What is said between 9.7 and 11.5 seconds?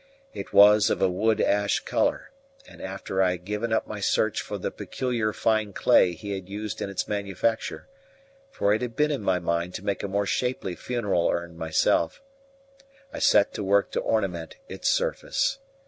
to make a more shapely funeral